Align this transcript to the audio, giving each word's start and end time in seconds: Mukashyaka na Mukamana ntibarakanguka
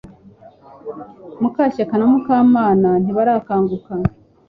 Mukashyaka 1.41 1.93
na 1.97 2.05
Mukamana 2.11 2.89
ntibarakanguka 3.01 3.93